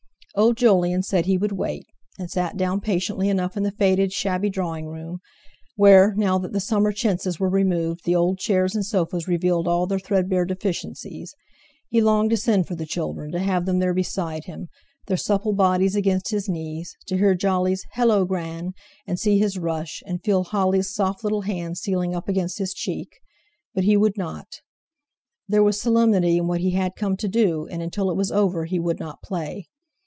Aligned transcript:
Old 0.33 0.55
Jolyon 0.55 1.03
said 1.03 1.25
he 1.25 1.37
would 1.37 1.51
wait; 1.51 1.85
and 2.17 2.31
sat 2.31 2.55
down 2.55 2.79
patiently 2.79 3.27
enough 3.27 3.57
in 3.57 3.63
the 3.63 3.71
faded, 3.71 4.13
shabby 4.13 4.49
drawing 4.49 4.87
room, 4.87 5.19
where, 5.75 6.13
now 6.15 6.37
that 6.37 6.53
the 6.53 6.61
summer 6.61 6.93
chintzes 6.93 7.37
were 7.37 7.49
removed, 7.49 8.05
the 8.05 8.15
old 8.15 8.39
chairs 8.39 8.73
and 8.73 8.85
sofas 8.85 9.27
revealed 9.27 9.67
all 9.67 9.85
their 9.87 9.99
threadbare 9.99 10.45
deficiencies. 10.45 11.35
He 11.89 11.99
longed 11.99 12.29
to 12.29 12.37
send 12.37 12.65
for 12.65 12.75
the 12.75 12.85
children; 12.85 13.33
to 13.33 13.39
have 13.39 13.65
them 13.65 13.79
there 13.79 13.93
beside 13.93 14.45
him, 14.45 14.69
their 15.07 15.17
supple 15.17 15.51
bodies 15.51 15.97
against 15.97 16.29
his 16.29 16.47
knees; 16.47 16.95
to 17.07 17.17
hear 17.17 17.35
Jolly's: 17.35 17.85
"Hallo, 17.91 18.23
Gran!" 18.23 18.71
and 19.05 19.19
see 19.19 19.37
his 19.37 19.59
rush; 19.59 20.01
and 20.05 20.23
feel 20.23 20.45
Holly's 20.45 20.93
soft 20.95 21.25
little 21.25 21.41
hand 21.41 21.77
stealing 21.77 22.15
up 22.15 22.29
against 22.29 22.57
his 22.57 22.73
cheek. 22.73 23.19
But 23.73 23.83
he 23.83 23.97
would 23.97 24.15
not. 24.17 24.47
There 25.49 25.61
was 25.61 25.81
solemnity 25.81 26.37
in 26.37 26.47
what 26.47 26.61
he 26.61 26.71
had 26.71 26.95
come 26.95 27.17
to 27.17 27.27
do, 27.27 27.67
and 27.67 27.81
until 27.81 28.09
it 28.09 28.15
was 28.15 28.31
over 28.31 28.63
he 28.63 28.79
would 28.79 28.97
not 28.97 29.21
play. 29.21 29.67